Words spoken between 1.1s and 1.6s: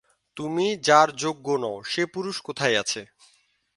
যোগ্য